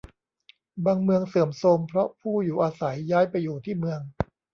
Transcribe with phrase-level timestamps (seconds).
[0.85, 4.01] บางเมืองเสื่อมโทรมเพราะผู้อยู่อาศัยย้ายไปอยู่ที่เมือง